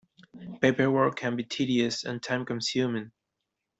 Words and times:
Paperwork 0.61 1.15
can 1.17 1.35
be 1.35 1.43
tedious 1.43 2.05
and 2.05 2.23
time-consuming. 2.23 3.11